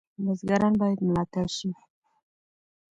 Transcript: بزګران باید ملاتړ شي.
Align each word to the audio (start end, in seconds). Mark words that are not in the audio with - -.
بزګران 0.23 0.73
باید 0.81 0.99
ملاتړ 1.07 1.45
شي. 1.57 1.71